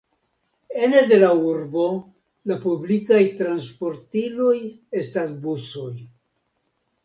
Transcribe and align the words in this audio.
Ene 0.85 1.01
de 1.11 1.19
la 1.23 1.29
urbo, 1.49 1.85
la 2.53 2.57
publikaj 2.65 3.21
transportiloj 3.43 4.57
estas 5.05 5.39
busoj. 5.47 5.95